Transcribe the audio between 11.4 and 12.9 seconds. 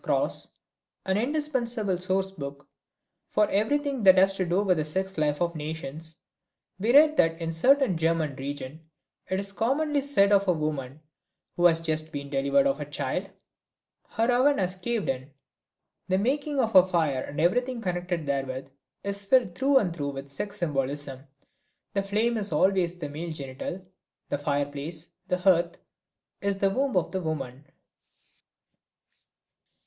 who has just been delivered of a